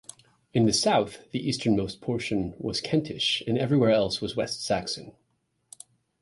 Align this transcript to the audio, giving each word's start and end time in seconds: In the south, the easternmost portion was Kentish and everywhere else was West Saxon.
In 0.51 0.65
the 0.65 0.73
south, 0.73 1.29
the 1.29 1.47
easternmost 1.47 2.01
portion 2.01 2.55
was 2.57 2.81
Kentish 2.81 3.43
and 3.45 3.55
everywhere 3.55 3.91
else 3.91 4.19
was 4.19 4.35
West 4.35 4.63
Saxon. 4.65 5.11